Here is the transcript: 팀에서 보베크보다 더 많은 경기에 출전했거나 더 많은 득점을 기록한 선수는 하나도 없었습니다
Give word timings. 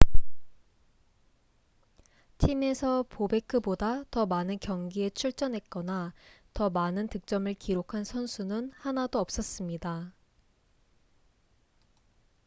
팀에서 2.39 3.03
보베크보다 3.03 4.03
더 4.09 4.25
많은 4.25 4.57
경기에 4.57 5.11
출전했거나 5.11 6.11
더 6.55 6.71
많은 6.71 7.07
득점을 7.07 7.53
기록한 7.53 8.03
선수는 8.03 8.71
하나도 8.73 9.19
없었습니다 9.19 10.11